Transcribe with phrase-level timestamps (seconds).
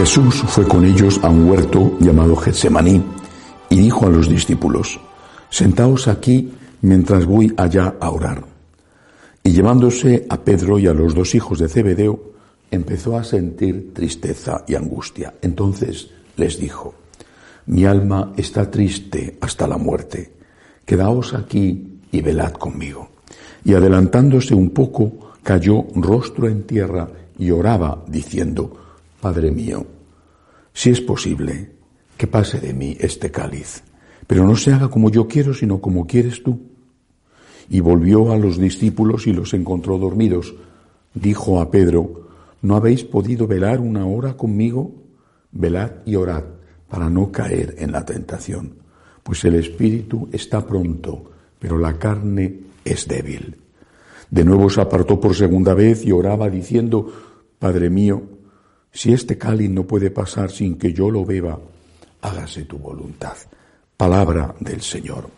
[0.00, 3.04] Jesús fue con ellos a un huerto llamado Getsemaní
[3.68, 4.98] y dijo a los discípulos,
[5.50, 8.42] Sentaos aquí mientras voy allá a orar.
[9.44, 12.32] Y llevándose a Pedro y a los dos hijos de Zebedeo,
[12.70, 15.34] empezó a sentir tristeza y angustia.
[15.42, 16.94] Entonces les dijo,
[17.66, 20.32] Mi alma está triste hasta la muerte.
[20.86, 23.10] Quedaos aquí y velad conmigo.
[23.66, 27.06] Y adelantándose un poco, cayó rostro en tierra
[27.38, 28.80] y oraba, diciendo,
[29.20, 29.86] Padre mío,
[30.72, 31.72] si es posible,
[32.16, 33.82] que pase de mí este cáliz,
[34.26, 36.60] pero no se haga como yo quiero, sino como quieres tú.
[37.68, 40.54] Y volvió a los discípulos y los encontró dormidos.
[41.12, 42.28] Dijo a Pedro,
[42.62, 44.92] ¿no habéis podido velar una hora conmigo?
[45.52, 46.44] Velad y orad
[46.88, 48.74] para no caer en la tentación,
[49.22, 53.56] pues el espíritu está pronto, pero la carne es débil.
[54.30, 57.12] De nuevo se apartó por segunda vez y oraba diciendo,
[57.58, 58.39] Padre mío,
[58.92, 61.58] si este cáliz no puede pasar sin que yo lo beba,
[62.22, 63.36] hágase tu voluntad.
[63.96, 65.28] Palabra del Señor.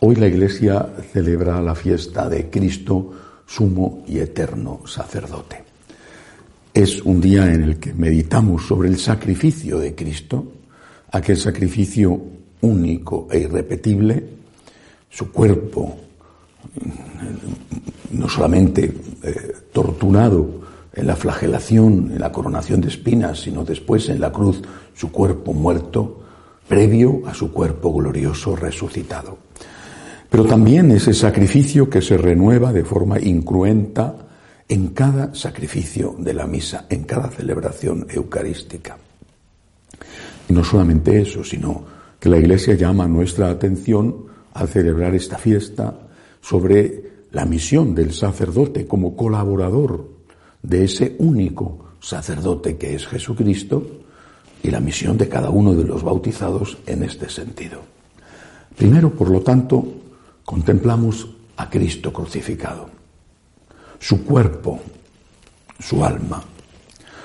[0.00, 3.12] Hoy la Iglesia celebra la fiesta de Cristo,
[3.46, 5.64] sumo y eterno sacerdote.
[6.72, 10.52] Es un día en el que meditamos sobre el sacrificio de Cristo,
[11.10, 12.20] aquel sacrificio
[12.60, 14.22] único e irrepetible,
[15.08, 15.96] su cuerpo
[18.10, 24.20] no solamente eh, torturado en la flagelación, en la coronación de espinas, sino después en
[24.20, 24.62] la cruz,
[24.94, 26.22] su cuerpo muerto,
[26.66, 29.38] previo a su cuerpo glorioso resucitado.
[30.28, 34.16] Pero también ese sacrificio que se renueva de forma incruenta
[34.68, 38.96] en cada sacrificio de la misa, en cada celebración eucarística.
[40.48, 41.84] Y no solamente eso, sino
[42.18, 45.94] que la Iglesia llama nuestra atención al celebrar esta fiesta
[46.40, 50.08] sobre la misión del sacerdote como colaborador
[50.62, 53.86] de ese único sacerdote que es Jesucristo
[54.62, 57.80] y la misión de cada uno de los bautizados en este sentido.
[58.76, 59.84] Primero, por lo tanto,
[60.44, 62.90] contemplamos a Cristo crucificado,
[63.98, 64.80] su cuerpo,
[65.78, 66.42] su alma,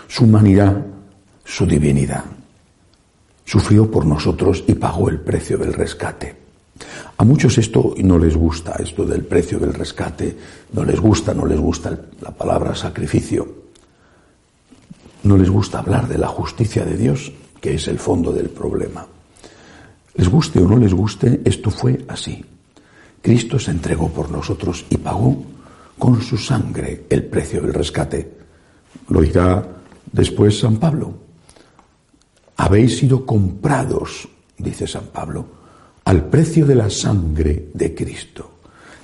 [0.07, 0.85] su humanidad,
[1.43, 2.25] su divinidad.
[3.43, 6.40] Sufrió por nosotros y pagó el precio del rescate.
[7.17, 10.35] A muchos esto no les gusta, esto del precio del rescate,
[10.73, 13.47] no les gusta, no les gusta la palabra sacrificio,
[15.23, 19.05] no les gusta hablar de la justicia de Dios, que es el fondo del problema.
[20.15, 22.43] Les guste o no les guste, esto fue así.
[23.21, 25.43] Cristo se entregó por nosotros y pagó
[25.99, 28.31] con su sangre el precio del rescate.
[29.09, 29.63] Lo dirá
[30.11, 31.13] después San Pablo.
[32.57, 34.27] Habéis sido comprados,
[34.57, 35.60] dice San Pablo,
[36.05, 38.51] al precio de la sangre de Cristo.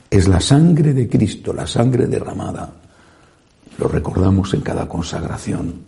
[0.09, 2.73] Es la sangre de Cristo, la sangre derramada.
[3.77, 5.81] Lo recordamos en cada consagración.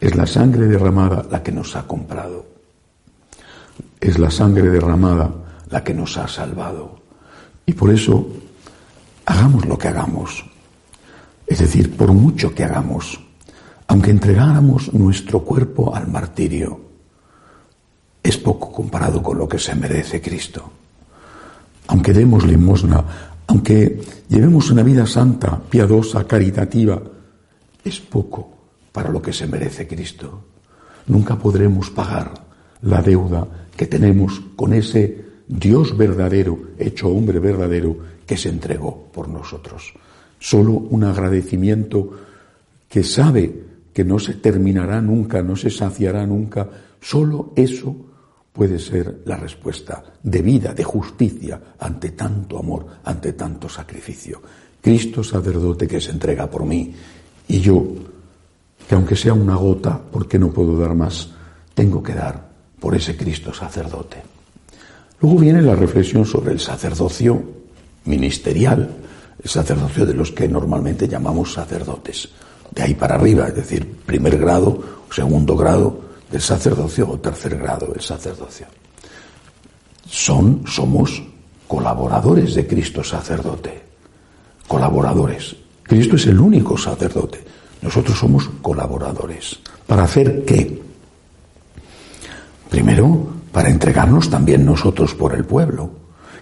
[0.00, 2.44] Es la sangre derramada la que nos ha comprado.
[4.00, 5.32] Es la sangre derramada
[5.70, 7.00] la que nos ha salvado.
[7.64, 8.26] Y por eso,
[9.24, 10.44] hagamos lo que hagamos.
[11.46, 13.18] Es decir, por mucho que hagamos,
[13.86, 16.80] aunque entregáramos nuestro cuerpo al martirio,
[18.22, 20.70] es poco comparado con lo que se merece Cristo.
[21.88, 23.04] Aunque demos limosna,
[23.46, 27.02] aunque llevemos una vida santa, piadosa, caritativa,
[27.84, 28.48] es poco
[28.92, 30.44] para lo que se merece Cristo.
[31.06, 32.32] Nunca podremos pagar
[32.82, 33.46] la deuda
[33.76, 37.96] que tenemos con ese Dios verdadero, hecho hombre verdadero,
[38.26, 39.92] que se entregó por nosotros.
[40.38, 42.10] Solo un agradecimiento
[42.88, 43.52] que sabe
[43.92, 46.68] que no se terminará nunca, no se saciará nunca,
[47.00, 48.11] solo eso
[48.52, 54.42] puede ser la respuesta de vida, de justicia ante tanto amor, ante tanto sacrificio.
[54.80, 56.94] Cristo sacerdote que se entrega por mí
[57.48, 57.84] y yo,
[58.88, 61.30] que aunque sea una gota, porque no puedo dar más,
[61.74, 64.22] tengo que dar por ese Cristo sacerdote.
[65.20, 67.42] Luego viene la reflexión sobre el sacerdocio
[68.04, 68.90] ministerial,
[69.42, 72.28] el sacerdocio de los que normalmente llamamos sacerdotes.
[72.74, 77.92] De ahí para arriba, es decir, primer grado, segundo grado, del sacerdocio o tercer grado
[77.92, 78.66] del sacerdocio.
[80.08, 81.22] Son, somos
[81.68, 83.82] colaboradores de Cristo sacerdote.
[84.66, 85.54] Colaboradores.
[85.82, 87.44] Cristo es el único sacerdote.
[87.82, 89.58] Nosotros somos colaboradores.
[89.86, 90.80] ¿Para hacer qué?
[92.70, 95.90] Primero, para entregarnos también nosotros por el pueblo.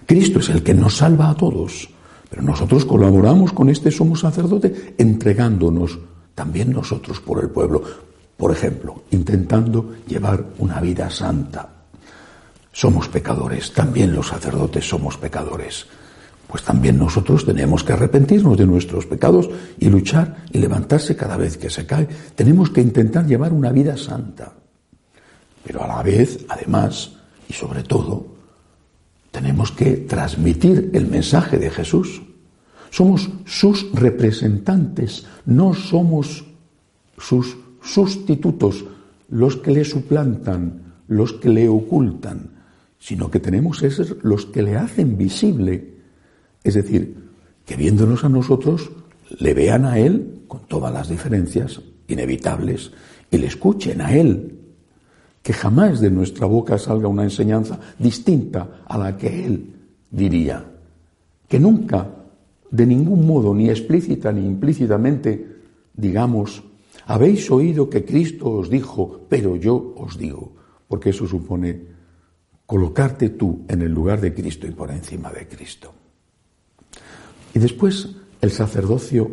[0.05, 1.89] Cristo es el que nos salva a todos.
[2.29, 5.99] Pero nosotros colaboramos con este somos sacerdote entregándonos
[6.33, 7.83] también nosotros por el pueblo.
[8.41, 11.69] Por ejemplo, intentando llevar una vida santa.
[12.71, 15.85] Somos pecadores, también los sacerdotes somos pecadores.
[16.47, 19.47] pues también nosotros tenemos que arrepentirnos de nuestros pecados
[19.77, 22.07] y luchar y levantarse cada vez que se cae.
[22.33, 24.51] Tenemos que intentar llevar una vida santa.
[25.63, 27.11] Pero a la vez, además,
[27.47, 28.25] y sobre todo,
[29.29, 32.23] tenemos que transmitir el mensaje de Jesús.
[32.89, 36.43] Somos sus representantes, no somos
[37.19, 38.85] sus sustitutos,
[39.29, 42.51] los que le suplantan, los que le ocultan,
[42.99, 45.95] sino que tenemos ser los que le hacen visible.
[46.63, 47.17] Es decir,
[47.65, 48.91] que viéndonos a nosotros,
[49.39, 52.91] le vean a Él con todas las diferencias inevitables
[53.29, 54.59] y le escuchen a Él.
[55.41, 59.73] Que jamás de nuestra boca salga una enseñanza distinta a la que Él
[60.11, 60.63] diría.
[61.47, 62.07] Que nunca,
[62.69, 65.47] de ningún modo, ni explícita ni implícitamente,
[65.95, 66.63] digamos,
[67.05, 70.53] habéis oído que Cristo os dijo, pero yo os digo,
[70.87, 71.91] porque eso supone
[72.65, 75.93] colocarte tú en el lugar de Cristo y por encima de Cristo.
[77.53, 78.09] Y después
[78.39, 79.29] el sacerdocio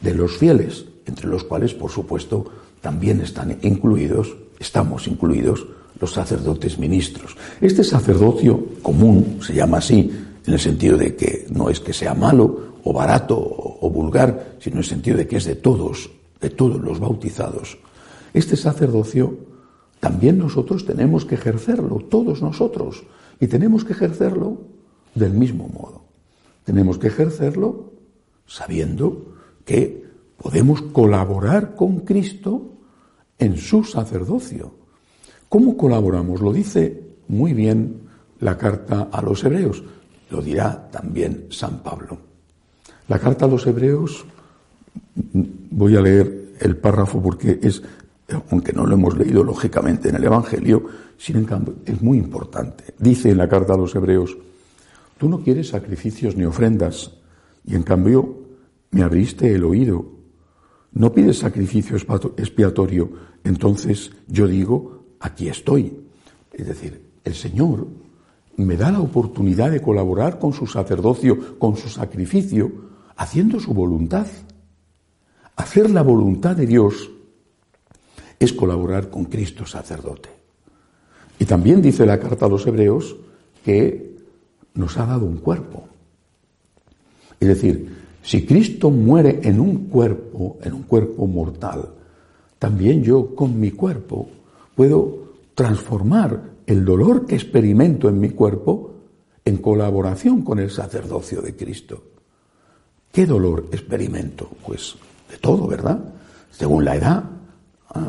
[0.00, 2.44] de los fieles, entre los cuales, por supuesto,
[2.80, 5.66] también están incluidos, estamos incluidos
[6.00, 7.36] los sacerdotes ministros.
[7.60, 10.10] Este sacerdocio común se llama así
[10.46, 14.74] en el sentido de que no es que sea malo o barato o vulgar, sino
[14.74, 16.10] en el sentido de que es de todos
[16.44, 17.78] de todos los bautizados,
[18.34, 19.38] este sacerdocio
[19.98, 23.04] también nosotros tenemos que ejercerlo, todos nosotros,
[23.40, 24.58] y tenemos que ejercerlo
[25.14, 26.04] del mismo modo.
[26.64, 27.92] Tenemos que ejercerlo
[28.46, 29.32] sabiendo
[29.64, 30.04] que
[30.36, 32.74] podemos colaborar con Cristo
[33.38, 34.74] en su sacerdocio.
[35.48, 36.42] ¿Cómo colaboramos?
[36.42, 38.02] Lo dice muy bien
[38.40, 39.82] la carta a los hebreos,
[40.28, 42.18] lo dirá también San Pablo.
[43.08, 44.26] La carta a los hebreos
[45.14, 47.82] Voy a leer el párrafo porque es,
[48.50, 50.84] aunque no lo hemos leído lógicamente en el Evangelio,
[51.18, 52.94] sin embargo es muy importante.
[52.98, 54.36] Dice en la carta a los Hebreos,
[55.18, 57.12] tú no quieres sacrificios ni ofrendas,
[57.66, 58.38] y en cambio
[58.90, 60.06] me abriste el oído.
[60.92, 63.10] No pides sacrificio expiatorio,
[63.42, 66.04] entonces yo digo, aquí estoy.
[66.52, 67.88] Es decir, el Señor
[68.56, 72.70] me da la oportunidad de colaborar con su sacerdocio, con su sacrificio,
[73.16, 74.26] haciendo su voluntad.
[75.56, 77.10] Hacer la voluntad de Dios
[78.38, 80.28] es colaborar con Cristo sacerdote.
[81.38, 83.16] Y también dice la carta a los hebreos
[83.64, 84.16] que
[84.74, 85.88] nos ha dado un cuerpo.
[87.40, 91.90] Es decir, si Cristo muere en un cuerpo, en un cuerpo mortal,
[92.58, 94.28] también yo con mi cuerpo
[94.74, 98.94] puedo transformar el dolor que experimento en mi cuerpo
[99.44, 102.02] en colaboración con el sacerdocio de Cristo.
[103.12, 104.50] ¿Qué dolor experimento?
[104.66, 104.96] Pues
[105.30, 105.98] de todo, ¿verdad?
[106.50, 107.24] Según la edad.
[107.90, 108.08] Ah,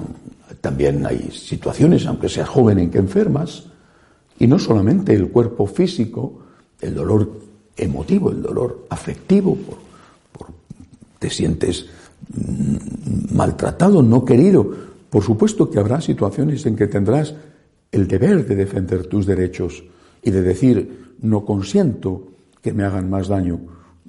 [0.62, 3.66] también hay situaciones, aunque seas joven, en que enfermas.
[4.40, 6.40] Y no solamente el cuerpo físico,
[6.82, 7.30] el dolor
[7.78, 9.58] emotivo, el dolor afectivo,
[10.32, 10.48] por,
[11.20, 11.86] te sientes
[12.34, 14.70] mm, maltratado, no querido.
[15.10, 17.34] Por supuesto que habrá situaciones en que tendrás
[17.92, 19.84] el deber de defender tus derechos
[20.22, 22.28] y de decir, no consiento
[22.62, 23.60] que me hagan más daño.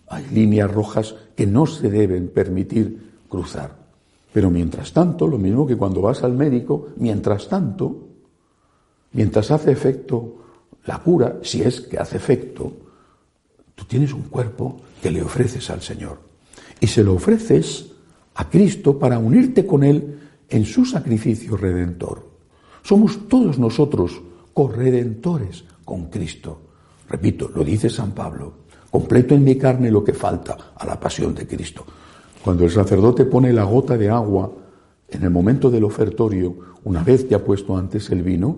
[0.09, 3.87] Hay líneas rojas que no se deben permitir cruzar.
[4.33, 8.09] Pero mientras tanto, lo mismo que cuando vas al médico, mientras tanto,
[9.13, 10.37] mientras hace efecto
[10.85, 12.73] la cura, si es que hace efecto,
[13.75, 16.19] tú tienes un cuerpo que le ofreces al Señor.
[16.81, 17.87] Y se lo ofreces
[18.35, 22.29] a Cristo para unirte con Él en su sacrificio redentor.
[22.83, 24.21] Somos todos nosotros
[24.53, 26.61] corredentores con Cristo.
[27.09, 28.53] Repito, lo dice San Pablo,
[28.97, 31.85] completo en mi carne lo que falta a la pasión de Cristo.
[32.43, 34.51] Cuando el sacerdote pone la gota de agua
[35.11, 38.57] en el momento del ofertorio, una vez que ha puesto antes el vino,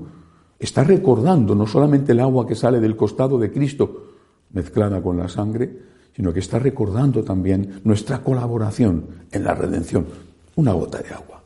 [0.56, 4.12] está recordando no solamente el agua que sale del costado de Cristo
[4.52, 5.76] mezclada con la sangre,
[6.14, 10.06] sino que está recordando también nuestra colaboración en la redención.
[10.54, 11.42] Una gota de agua.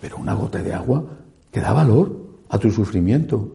[0.00, 1.04] Pero una gota de agua
[1.52, 2.16] que da valor
[2.48, 3.48] a tu sufrimiento.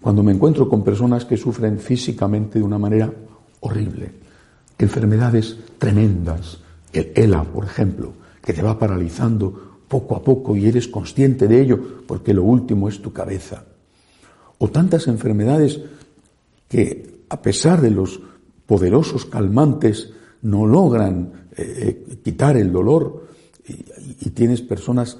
[0.00, 3.12] Cuando me encuentro con personas que sufren físicamente de una manera
[3.64, 4.12] horrible,
[4.78, 6.58] enfermedades tremendas,
[6.92, 11.60] el ELA, por ejemplo, que te va paralizando poco a poco y eres consciente de
[11.60, 13.64] ello porque lo último es tu cabeza.
[14.58, 15.80] O tantas enfermedades
[16.68, 18.20] que a pesar de los
[18.66, 20.10] poderosos calmantes
[20.42, 23.24] no logran eh, eh, quitar el dolor.
[23.66, 25.16] Y, tienes personas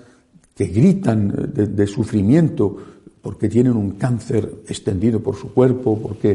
[0.54, 2.76] que gritan de, sufrimiento
[3.24, 6.30] porque tienen un cáncer extendido por su cuerpo, porque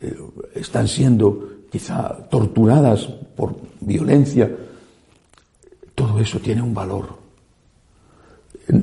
[0.00, 0.16] eh,
[0.54, 4.50] están siendo quizá torturadas por violencia
[5.94, 7.20] todo eso tiene un valor.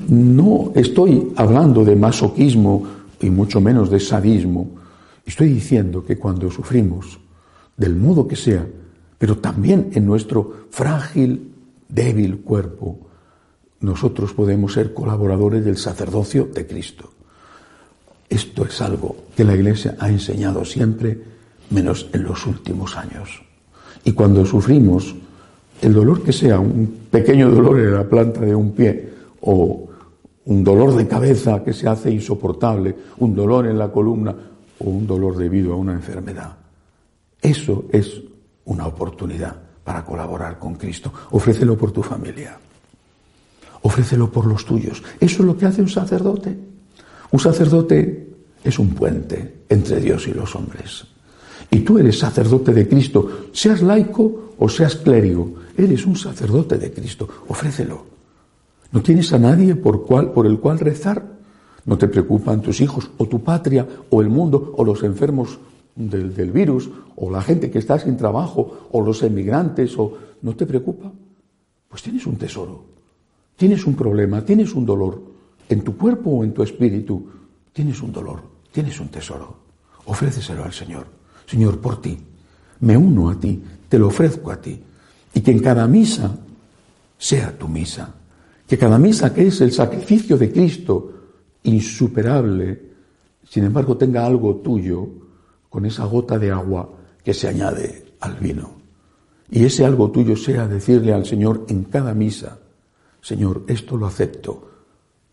[0.07, 2.87] No estoy hablando de masoquismo
[3.19, 4.69] y mucho menos de sadismo.
[5.25, 7.19] Estoy diciendo que cuando sufrimos
[7.75, 8.65] del modo que sea,
[9.17, 11.51] pero también en nuestro frágil,
[11.87, 12.99] débil cuerpo,
[13.81, 17.11] nosotros podemos ser colaboradores del sacerdocio de Cristo.
[18.29, 21.19] Esto es algo que la Iglesia ha enseñado siempre,
[21.71, 23.41] menos en los últimos años.
[24.03, 25.15] Y cuando sufrimos
[25.81, 29.09] el dolor que sea, un pequeño dolor en la planta de un pie
[29.41, 29.89] o
[30.45, 34.35] un dolor de cabeza que se hace insoportable, un dolor en la columna
[34.79, 36.55] o un dolor debido a una enfermedad.
[37.41, 38.21] Eso es
[38.65, 41.11] una oportunidad para colaborar con Cristo.
[41.31, 42.57] Ofrécelo por tu familia.
[43.81, 45.01] Ofrécelo por los tuyos.
[45.19, 46.68] Eso es lo que hace un sacerdote.
[47.31, 48.27] Un sacerdote
[48.63, 51.05] es un puente entre Dios y los hombres.
[51.71, 56.91] Y tú eres sacerdote de Cristo, seas laico o seas clérigo, eres un sacerdote de
[56.91, 57.27] Cristo.
[57.47, 58.05] Ofrécelo.
[58.91, 61.37] No tienes a nadie por, el cual rezar.
[61.85, 65.59] No te preocupan tus hijos o tu patria o el mundo o los enfermos
[65.95, 70.55] del, del virus o la gente que está sin trabajo o los emigrantes o no
[70.55, 71.11] te preocupa.
[71.87, 72.83] Pues tienes un tesoro,
[73.55, 75.21] tienes un problema, tienes un dolor
[75.69, 77.29] en tu cuerpo o en tu espíritu.
[77.71, 79.55] Tienes un dolor, tienes un tesoro.
[80.05, 81.05] Ofréceselo al Señor.
[81.45, 82.17] Señor, por ti,
[82.81, 84.81] me uno a ti, te lo ofrezco a ti.
[85.33, 86.35] Y que en cada misa
[87.17, 88.15] sea tu misa.
[88.67, 91.13] Que cada misa que es el sacrificio de Cristo
[91.63, 92.89] insuperable,
[93.47, 95.07] sin embargo tenga algo tuyo
[95.69, 96.89] con esa gota de agua
[97.23, 98.71] que se añade al vino.
[99.51, 102.59] Y ese algo tuyo sea decirle al Señor en cada misa,
[103.21, 104.68] Señor, esto lo acepto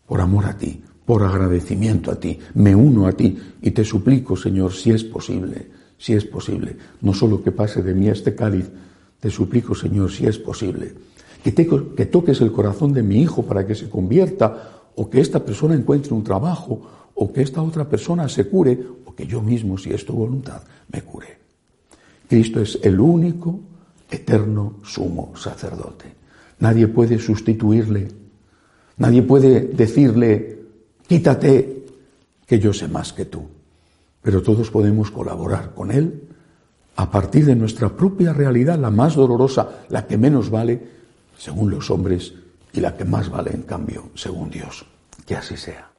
[0.07, 4.35] por amor a ti, por agradecimiento a ti, me uno a ti y te suplico,
[4.35, 8.69] Señor, si es posible, si es posible, no solo que pase de mí este cáliz,
[9.19, 10.93] te suplico, Señor, si es posible,
[11.43, 15.43] que, que toques el corazón de mi hijo para que se convierta o que esta
[15.43, 19.77] persona encuentre un trabajo o que esta otra persona se cure o que yo mismo,
[19.77, 20.61] si es tu voluntad,
[20.91, 21.37] me cure.
[22.27, 23.59] Cristo es el único
[24.09, 26.05] eterno sumo sacerdote.
[26.59, 28.07] Nadie puede sustituirle.
[28.97, 30.59] Nadie puede decirle,
[31.07, 31.85] quítate,
[32.45, 33.47] que yo sé más que tú.
[34.21, 36.23] Pero todos podemos colaborar con Él
[36.95, 40.81] a partir de nuestra propia realidad, la más dolorosa, la que menos vale,
[41.37, 42.33] según los hombres,
[42.73, 44.85] y la que más vale, en cambio, según Dios.
[45.25, 45.96] Que así sea.